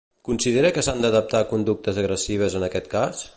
Considera 0.27 0.71
que 0.77 0.83
s'han 0.87 1.03
d'adaptar 1.03 1.43
conductes 1.51 2.01
agressives 2.05 2.57
en 2.61 2.67
aquest 2.71 2.91
cas? 2.97 3.23